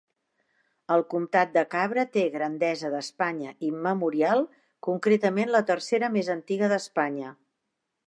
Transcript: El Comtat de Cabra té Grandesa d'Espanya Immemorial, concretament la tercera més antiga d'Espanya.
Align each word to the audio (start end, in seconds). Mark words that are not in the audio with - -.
El 0.95 1.03
Comtat 1.11 1.51
de 1.57 1.63
Cabra 1.73 2.05
té 2.15 2.23
Grandesa 2.37 2.91
d'Espanya 2.95 3.53
Immemorial, 3.69 4.43
concretament 4.91 5.57
la 5.59 5.65
tercera 5.73 6.15
més 6.19 6.37
antiga 6.41 6.75
d'Espanya. 6.75 7.41